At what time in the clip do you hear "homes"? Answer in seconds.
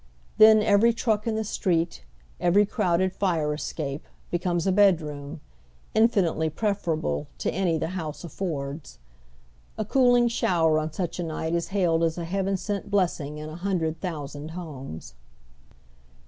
14.57-15.13